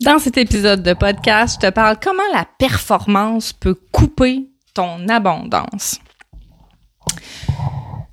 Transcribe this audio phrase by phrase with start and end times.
[0.00, 5.98] Dans cet épisode de podcast, je te parle comment la performance peut couper ton abondance.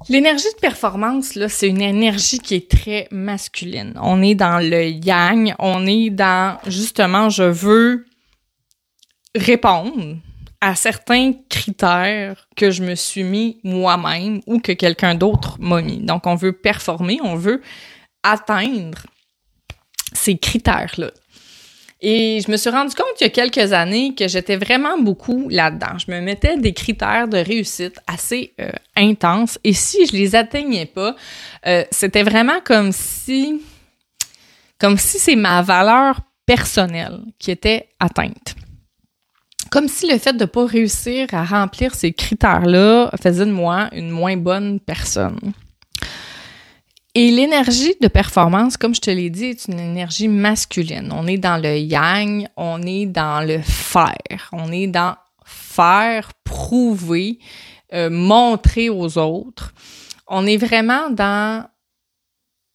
[0.10, 3.94] L'énergie de performance, là, c'est une énergie qui est très masculine.
[4.02, 8.06] On est dans le yang, on est dans justement, je veux
[9.34, 10.18] répondre
[10.60, 16.00] à certains critères que je me suis mis moi-même ou que quelqu'un d'autre m'a mis.
[16.00, 17.62] Donc, on veut performer, on veut
[18.24, 19.06] atteindre
[20.12, 21.12] ces critères-là.
[22.00, 25.50] Et je me suis rendu compte il y a quelques années que j'étais vraiment beaucoup
[25.50, 25.98] là-dedans.
[25.98, 30.86] Je me mettais des critères de réussite assez euh, intenses et si je les atteignais
[30.86, 31.16] pas,
[31.66, 33.62] euh, c'était vraiment comme si
[34.80, 38.56] comme si c'est ma valeur personnelle qui était atteinte.
[39.72, 43.90] Comme si le fait de ne pas réussir à remplir ces critères-là faisait de moi
[43.92, 45.40] une moins bonne personne.
[47.20, 51.12] Et l'énergie de performance, comme je te l'ai dit, est une énergie masculine.
[51.12, 57.40] On est dans le yang, on est dans le faire, on est dans faire, prouver,
[57.92, 59.74] euh, montrer aux autres.
[60.28, 61.68] On est vraiment dans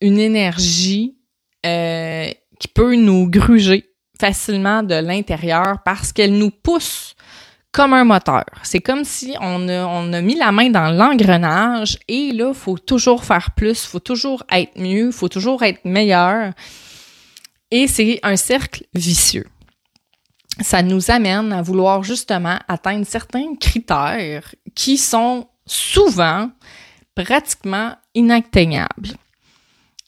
[0.01, 1.17] une énergie
[1.65, 7.15] euh, qui peut nous gruger facilement de l'intérieur parce qu'elle nous pousse
[7.73, 8.45] comme un moteur.
[8.62, 12.55] C'est comme si on a, on a mis la main dans l'engrenage et là, il
[12.55, 16.53] faut toujours faire plus, il faut toujours être mieux, il faut toujours être meilleur.
[17.70, 19.47] Et c'est un cercle vicieux.
[20.61, 26.50] Ça nous amène à vouloir justement atteindre certains critères qui sont souvent
[27.15, 29.17] pratiquement inatteignables.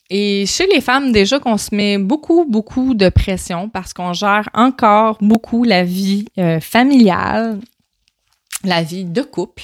[0.09, 4.47] Et chez les femmes, déjà qu'on se met beaucoup, beaucoup de pression parce qu'on gère
[4.53, 7.59] encore beaucoup la vie euh, familiale,
[8.63, 9.63] la vie de couple,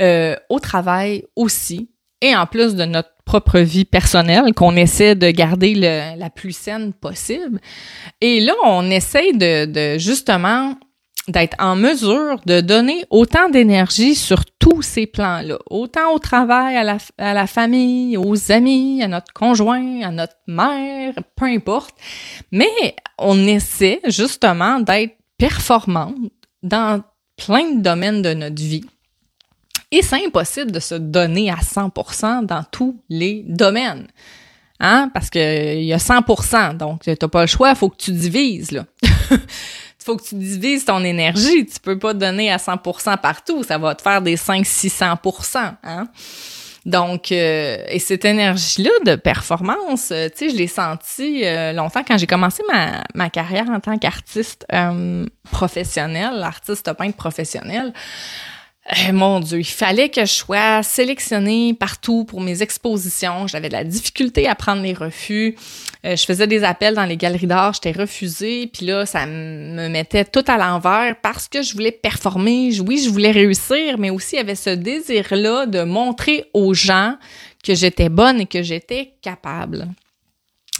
[0.00, 1.90] euh, au travail aussi,
[2.22, 6.92] et en plus de notre propre vie personnelle qu'on essaie de garder la plus saine
[6.92, 7.60] possible.
[8.20, 10.74] Et là, on essaie de, de justement
[11.28, 16.82] d'être en mesure de donner autant d'énergie sur tous ces plans-là, autant au travail, à
[16.82, 21.94] la, à la famille, aux amis, à notre conjoint, à notre mère, peu importe.
[22.52, 26.14] Mais on essaie justement d'être performante
[26.62, 27.02] dans
[27.36, 28.84] plein de domaines de notre vie.
[29.90, 34.08] Et c'est impossible de se donner à 100% dans tous les domaines.
[34.80, 35.10] Hein?
[35.14, 38.12] Parce qu'il y a 100%, donc tu n'as pas le choix, il faut que tu
[38.12, 38.72] divises.
[38.72, 38.86] Là.
[40.04, 41.64] faut que tu divises ton énergie.
[41.64, 43.62] Tu peux pas donner à 100% partout.
[43.62, 45.74] Ça va te faire des 500-600%.
[45.82, 46.08] Hein?
[46.84, 52.02] Donc, euh, et cette énergie-là de performance, euh, tu sais, je l'ai senti euh, longtemps
[52.06, 54.66] quand j'ai commencé ma, ma carrière en tant qu'artiste
[55.50, 57.94] professionnel, artiste peintre professionnel.
[58.92, 63.46] Euh, mon Dieu, il fallait que je sois sélectionnée partout pour mes expositions.
[63.46, 65.56] J'avais de la difficulté à prendre les refus.
[66.04, 68.66] Euh, je faisais des appels dans les galeries d'art, j'étais refusée.
[68.66, 72.78] Puis là, ça me mettait tout à l'envers parce que je voulais performer.
[72.80, 77.16] Oui, je voulais réussir, mais aussi il y avait ce désir-là de montrer aux gens
[77.64, 79.88] que j'étais bonne et que j'étais capable.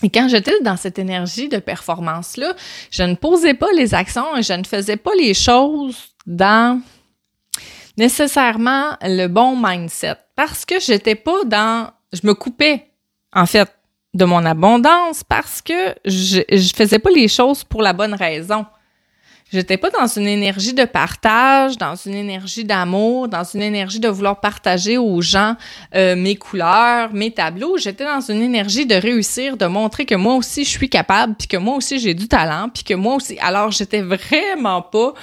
[0.03, 2.54] Et quand j'étais dans cette énergie de performance-là,
[2.91, 6.82] je ne posais pas les actions et je ne faisais pas les choses dans
[7.97, 12.87] nécessairement le bon mindset parce que j'étais pas dans je me coupais
[13.32, 13.69] en fait
[14.15, 18.65] de mon abondance parce que je, je faisais pas les choses pour la bonne raison.
[19.53, 24.09] J'étais pas dans une énergie de partage, dans une énergie d'amour, dans une énergie de
[24.09, 25.55] vouloir partager aux gens
[25.94, 27.76] euh, mes couleurs, mes tableaux.
[27.76, 31.47] J'étais dans une énergie de réussir, de montrer que moi aussi je suis capable, puis
[31.47, 33.38] que moi aussi j'ai du talent, puis que moi aussi.
[33.41, 35.15] Alors j'étais vraiment pas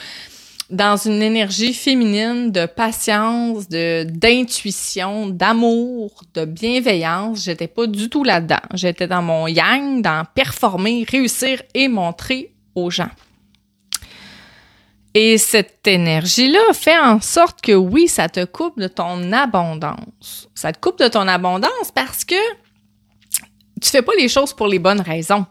[0.71, 7.43] dans une énergie féminine de patience, de d'intuition, d'amour, de bienveillance.
[7.43, 8.61] J'étais pas du tout là-dedans.
[8.73, 13.11] J'étais dans mon yang, dans performer, réussir et montrer aux gens.
[15.13, 20.49] Et cette énergie-là fait en sorte que oui, ça te coupe de ton abondance.
[20.55, 22.35] Ça te coupe de ton abondance parce que
[23.81, 25.45] tu fais pas les choses pour les bonnes raisons.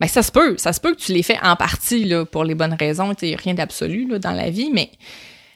[0.00, 2.44] Ben, ça se peut, ça se peut que tu les fais en partie là, pour
[2.44, 3.12] les bonnes raisons.
[3.22, 4.90] Il n'y a rien d'absolu dans la vie, mais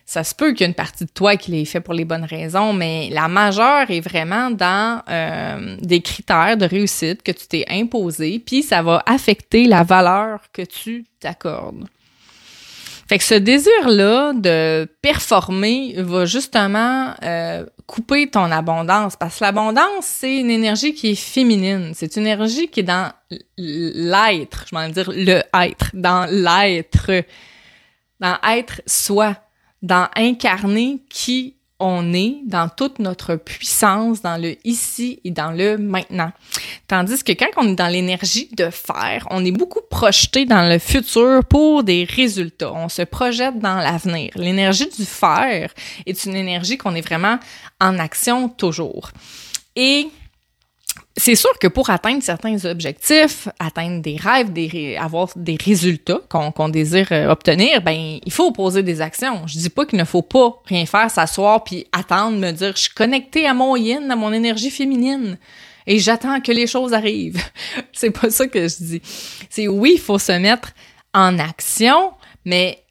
[0.08, 2.06] ça se peut qu'il y ait une partie de toi qui les fait pour les
[2.06, 7.46] bonnes raisons, mais la majeure est vraiment dans euh, des critères de réussite que tu
[7.46, 11.86] t'es imposé, puis ça va affecter la valeur que tu t'accordes.
[13.08, 19.16] Fait que ce désir-là de performer va justement euh, couper ton abondance.
[19.16, 21.92] Parce que l'abondance, c'est une énergie qui est féminine.
[21.94, 23.10] C'est une énergie qui est dans
[23.56, 27.10] l'être, je vais dire le être, dans l'être,
[28.20, 29.36] dans être soi,
[29.80, 35.78] dans incarner qui on est dans toute notre puissance, dans le ici et dans le
[35.78, 36.32] maintenant.
[36.88, 40.78] Tandis que quand on est dans l'énergie de faire, on est beaucoup projeté dans le
[40.78, 42.72] futur pour des résultats.
[42.72, 44.30] On se projette dans l'avenir.
[44.34, 45.72] L'énergie du faire
[46.04, 47.38] est une énergie qu'on est vraiment
[47.80, 49.10] en action toujours.
[49.76, 50.08] Et
[51.18, 54.50] c'est sûr que pour atteindre certains objectifs, atteindre des rêves,
[54.98, 59.46] avoir des résultats qu'on désire euh, obtenir, ben il faut poser des actions.
[59.46, 62.82] Je dis pas qu'il ne faut pas rien faire, s'asseoir puis attendre, me dire je
[62.82, 65.38] suis connecté à mon yin, à mon énergie féminine
[65.86, 67.42] et j'attends que les choses arrivent.
[67.92, 69.02] c'est pas ça que je dis.
[69.50, 70.72] C'est oui, il faut se mettre
[71.14, 72.12] en action,
[72.44, 72.84] mais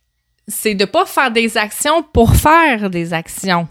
[0.48, 3.68] c'est de pas faire des actions pour faire des actions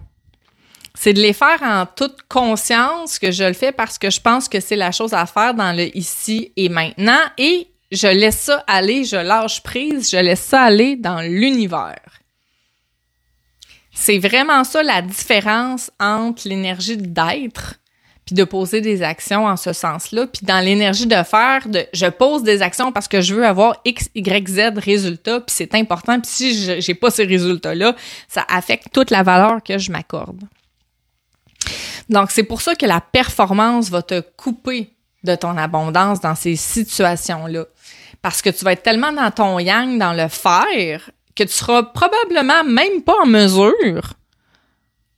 [0.98, 4.48] c'est de les faire en toute conscience que je le fais parce que je pense
[4.48, 8.64] que c'est la chose à faire dans le ici et maintenant et je laisse ça
[8.66, 12.00] aller, je lâche prise, je laisse ça aller dans l'univers.
[13.92, 17.74] C'est vraiment ça la différence entre l'énergie d'être
[18.24, 22.06] puis de poser des actions en ce sens-là, puis dans l'énergie de faire, de je
[22.06, 26.20] pose des actions parce que je veux avoir X, Y, Z résultats, puis c'est important,
[26.20, 27.94] puis si j'ai pas ces résultats-là,
[28.26, 30.40] ça affecte toute la valeur que je m'accorde.
[32.08, 34.92] Donc, c'est pour ça que la performance va te couper
[35.24, 37.64] de ton abondance dans ces situations-là.
[38.22, 41.82] Parce que tu vas être tellement dans ton yang, dans le faire, que tu seras
[41.82, 44.14] probablement même pas en mesure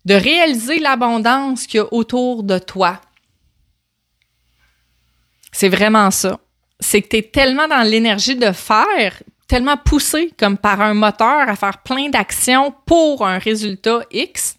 [0.05, 3.00] de réaliser l'abondance qu'il y a autour de toi.
[5.52, 6.38] C'est vraiment ça.
[6.81, 11.49] C'est que tu es tellement dans l'énergie de faire, tellement poussé comme par un moteur
[11.49, 14.56] à faire plein d'actions pour un résultat X,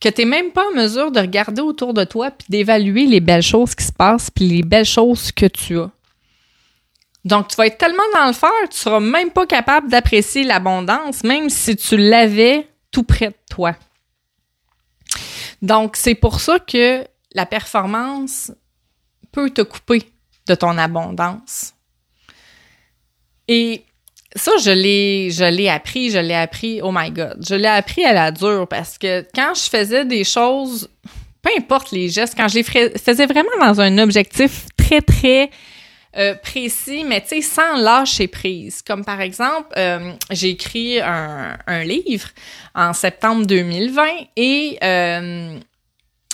[0.00, 3.20] que tu n'es même pas en mesure de regarder autour de toi puis d'évaluer les
[3.20, 5.90] belles choses qui se passent puis les belles choses que tu as.
[7.24, 11.24] Donc, tu vas être tellement dans le faire, tu seras même pas capable d'apprécier l'abondance,
[11.24, 13.74] même si tu l'avais tout près de toi.
[15.60, 18.52] Donc, c'est pour ça que la performance
[19.32, 20.04] peut te couper
[20.46, 21.74] de ton abondance.
[23.48, 23.84] Et
[24.36, 28.04] ça, je l'ai, je l'ai appris, je l'ai appris, oh my God, je l'ai appris
[28.04, 30.88] à la dure parce que quand je faisais des choses,
[31.42, 35.50] peu importe les gestes, quand je les faisais vraiment dans un objectif très, très
[36.18, 38.82] euh, précis, mais tu sais, sans lâcher prise.
[38.82, 42.28] Comme par exemple, euh, j'ai écrit un, livre
[42.74, 44.04] en septembre 2020
[44.36, 45.58] et euh,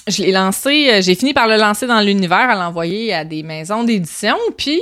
[0.08, 3.84] je l'ai lancé, j'ai fini par le lancer dans l'univers, à l'envoyer à des maisons
[3.84, 4.81] d'édition, puis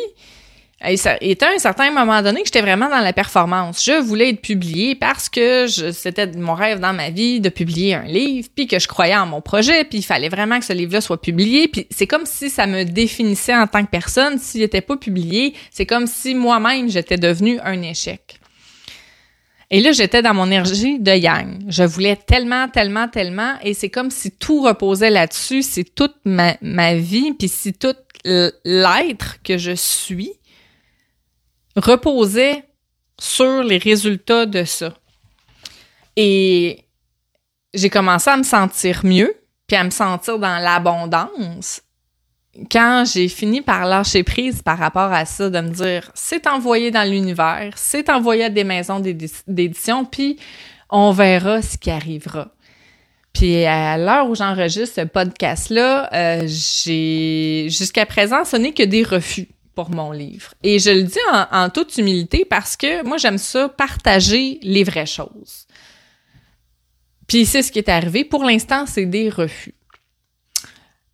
[0.87, 3.85] et ça était à un certain moment donné que j'étais vraiment dans la performance.
[3.85, 8.05] Je voulais être publiée parce que c'était mon rêve dans ma vie de publier un
[8.05, 11.03] livre, puis que je croyais en mon projet, puis il fallait vraiment que ce livre-là
[11.03, 11.69] soit publié.
[11.69, 14.39] Puis c'est comme si ça me définissait en tant que personne.
[14.39, 18.41] S'il n'était pas publié, c'est comme si moi-même j'étais devenu un échec.
[19.73, 21.63] Et là, j'étais dans mon énergie de yang.
[21.69, 25.63] Je voulais tellement, tellement, tellement, et c'est comme si tout reposait là-dessus.
[25.63, 27.95] C'est toute ma, ma vie, puis si tout
[28.25, 30.33] l'être que je suis
[31.81, 32.65] reposait
[33.19, 34.95] sur les résultats de ça.
[36.17, 36.85] Et
[37.75, 39.35] j'ai commencé à me sentir mieux,
[39.67, 41.83] puis à me sentir dans l'abondance
[42.71, 46.91] quand j'ai fini par lâcher prise par rapport à ça, de me dire c'est envoyé
[46.91, 49.01] dans l'univers, c'est envoyé à des maisons
[49.47, 50.39] d'édition, puis
[50.91, 52.49] on verra ce qui arrivera.
[53.33, 59.05] Puis à l'heure où j'enregistre ce podcast-là, euh, j'ai jusqu'à présent, ce n'est que des
[59.05, 59.49] refus
[59.89, 60.53] mon livre.
[60.63, 61.19] Et je le dis
[61.51, 65.67] en, toute humilité parce que moi, j'aime ça, partager les vraies choses.
[67.27, 68.25] Puis c'est ce qui est arrivé.
[68.25, 69.75] Pour l'instant, c'est des refus.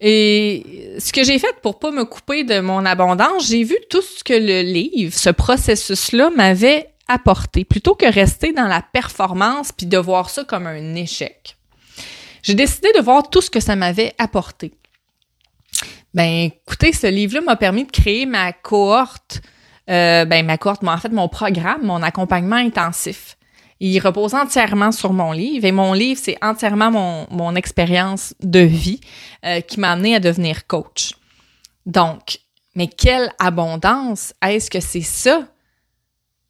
[0.01, 4.03] Et ce que j'ai fait pour pas me couper de mon abondance, j'ai vu tout
[4.03, 9.87] ce que le livre, ce processus-là m'avait apporté, plutôt que rester dans la performance puis
[9.87, 11.57] de voir ça comme un échec.
[12.43, 14.73] J'ai décidé de voir tout ce que ça m'avait apporté.
[16.17, 19.43] Ben, écoutez, ce livre-là m'a permis de créer ma cohorte,
[19.91, 23.37] euh, ben, ma cohorte, en fait, mon programme, mon accompagnement intensif.
[23.81, 28.61] Il repose entièrement sur mon livre et mon livre, c'est entièrement mon, mon expérience de
[28.61, 28.99] vie
[29.45, 31.13] euh, qui m'a amené à devenir coach.
[31.85, 32.39] Donc,
[32.75, 35.47] mais quelle abondance est-ce que c'est ça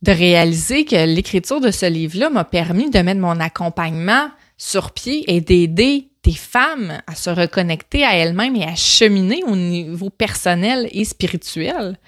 [0.03, 5.25] de réaliser que l'écriture de ce livre-là m'a permis de mettre mon accompagnement sur pied
[5.27, 11.05] et d'aider femmes à se reconnecter à elles-mêmes et à cheminer au niveau personnel et
[11.05, 11.99] spirituel.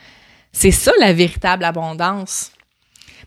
[0.52, 2.52] C'est ça la véritable abondance.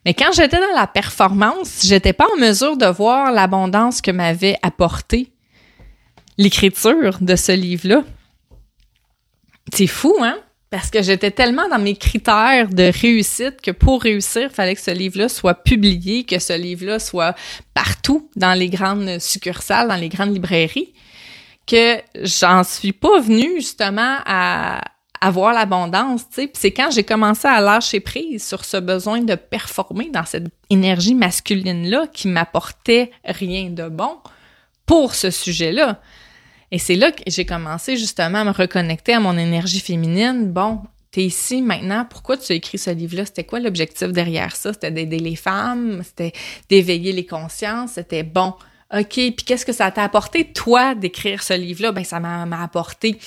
[0.06, 4.58] Mais quand j'étais dans la performance, j'étais pas en mesure de voir l'abondance que m'avait
[4.64, 5.32] apporté
[6.38, 8.04] l'écriture de ce livre-là.
[9.74, 10.38] C'est fou, hein?
[10.72, 14.82] Parce que j'étais tellement dans mes critères de réussite que pour réussir, il fallait que
[14.82, 17.36] ce livre-là soit publié, que ce livre-là soit
[17.74, 20.94] partout dans les grandes succursales, dans les grandes librairies,
[21.68, 24.82] que j'en suis pas venue justement à
[25.20, 26.52] avoir l'abondance, tu sais.
[26.54, 31.14] c'est quand j'ai commencé à lâcher prise sur ce besoin de performer dans cette énergie
[31.14, 34.18] masculine-là qui m'apportait rien de bon
[34.86, 36.00] pour ce sujet-là.
[36.72, 40.52] Et c'est là que j'ai commencé justement à me reconnecter à mon énergie féminine.
[40.52, 40.80] Bon,
[41.12, 43.26] t'es ici maintenant, pourquoi tu as écrit ce livre-là?
[43.26, 44.72] C'était quoi l'objectif derrière ça?
[44.74, 46.32] C'était d'aider les femmes, c'était
[46.70, 48.54] d'éveiller les consciences, c'était bon.
[48.94, 51.94] OK, puis qu'est-ce que ça t'a apporté, toi, d'écrire ce livre-là?
[51.94, 53.18] Ben, ça m'a apporté de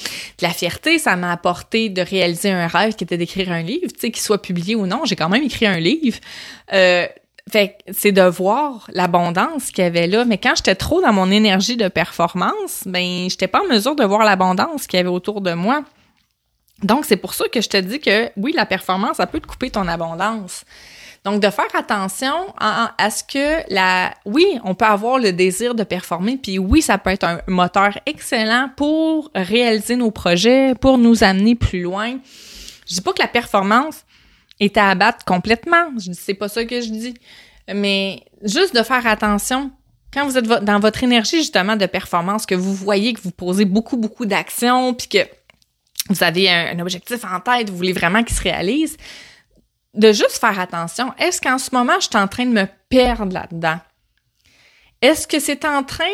[0.42, 3.98] la fierté, ça m'a apporté de réaliser un rêve qui était d'écrire un livre, tu
[3.98, 5.06] sais, qu'il soit publié ou non.
[5.06, 6.18] J'ai quand même écrit un livre.
[6.74, 7.06] Euh,
[7.54, 10.24] fait c'est de voir l'abondance qu'il y avait là.
[10.24, 14.04] Mais quand j'étais trop dans mon énergie de performance, ben, j'étais pas en mesure de
[14.04, 15.84] voir l'abondance qu'il y avait autour de moi.
[16.82, 19.46] Donc, c'est pour ça que je te dis que oui, la performance, ça peut te
[19.46, 20.64] couper ton abondance.
[21.24, 25.84] Donc, de faire attention à, ce que la, oui, on peut avoir le désir de
[25.84, 31.22] performer, puis oui, ça peut être un moteur excellent pour réaliser nos projets, pour nous
[31.24, 32.18] amener plus loin.
[32.86, 34.03] Je dis pas que la performance,
[34.60, 35.90] est à abattre complètement.
[35.98, 37.14] Je c'est pas ça que je dis.
[37.72, 39.72] Mais juste de faire attention
[40.14, 43.64] quand vous êtes dans votre énergie justement de performance, que vous voyez que vous posez
[43.64, 45.18] beaucoup, beaucoup d'actions, puis que
[46.08, 48.96] vous avez un, objectif en tête, vous voulez vraiment qu'il se réalise,
[49.94, 51.12] de juste faire attention.
[51.18, 53.80] Est-ce qu'en ce moment, je suis en train de me perdre là-dedans?
[55.02, 56.04] Est-ce que c'est en train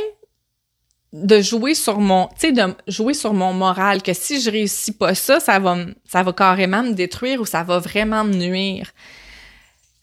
[1.13, 4.93] de jouer sur mon, tu sais, de jouer sur mon moral, que si je réussis
[4.93, 5.77] pas ça, ça va,
[6.07, 8.93] ça va carrément me détruire ou ça va vraiment me nuire.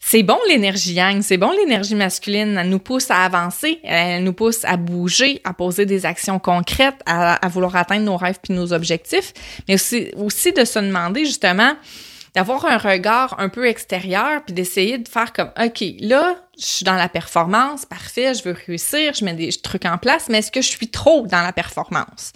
[0.00, 4.32] C'est bon l'énergie yang, c'est bon l'énergie masculine, elle nous pousse à avancer, elle nous
[4.32, 8.54] pousse à bouger, à poser des actions concrètes, à, à vouloir atteindre nos rêves puis
[8.54, 9.34] nos objectifs,
[9.66, 11.74] mais aussi, aussi de se demander justement,
[12.38, 16.84] d'avoir un regard un peu extérieur puis d'essayer de faire comme OK, là, je suis
[16.84, 20.52] dans la performance, parfait, je veux réussir, je mets des trucs en place, mais est-ce
[20.52, 22.32] que je suis trop dans la performance?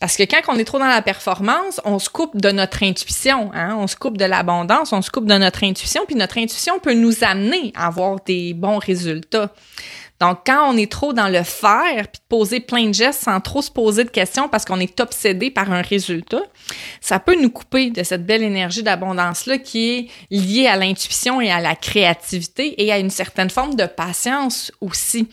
[0.00, 3.52] Parce que quand on est trop dans la performance, on se coupe de notre intuition,
[3.54, 3.76] hein?
[3.78, 6.94] on se coupe de l'abondance, on se coupe de notre intuition, puis notre intuition peut
[6.94, 9.52] nous amener à avoir des bons résultats.
[10.20, 13.62] Donc, quand on est trop dans le faire, puis poser plein de gestes sans trop
[13.62, 16.42] se poser de questions parce qu'on est obsédé par un résultat,
[17.00, 21.50] ça peut nous couper de cette belle énergie d'abondance-là qui est liée à l'intuition et
[21.50, 25.26] à la créativité et à une certaine forme de patience aussi.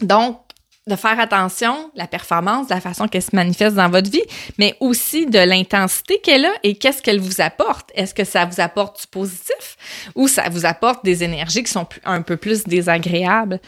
[0.00, 0.38] Donc,
[0.86, 4.22] de faire attention, la performance, la façon qu'elle se manifeste dans votre vie,
[4.58, 7.90] mais aussi de l'intensité qu'elle a et qu'est-ce qu'elle vous apporte.
[7.94, 9.76] Est-ce que ça vous apporte du positif
[10.14, 13.60] ou ça vous apporte des énergies qui sont un peu plus désagréables?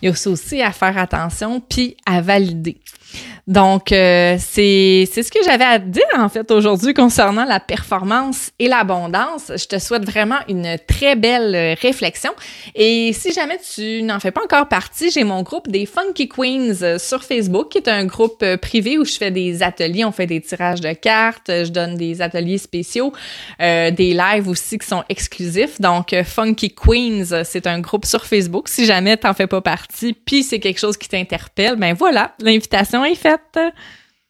[0.00, 2.78] Il y a aussi à faire attention puis à valider.
[3.46, 8.68] Donc, euh, c'est ce que j'avais à dire en fait aujourd'hui concernant la performance et
[8.68, 9.50] l'abondance.
[9.56, 12.30] Je te souhaite vraiment une très belle euh, réflexion.
[12.76, 16.82] Et si jamais tu n'en fais pas encore partie, j'ai mon groupe des Funky Queens
[16.82, 20.26] euh, sur Facebook, qui est un groupe privé où je fais des ateliers, on fait
[20.26, 23.12] des tirages de cartes, je donne des ateliers spéciaux,
[23.58, 25.80] des lives aussi qui sont exclusifs.
[25.80, 28.68] Donc, Funky Queens, c'est un groupe sur Facebook.
[28.68, 32.99] Si jamais t'en fais pas partie, puis c'est quelque chose qui t'interpelle, ben voilà, l'invitation
[33.04, 33.58] est faite.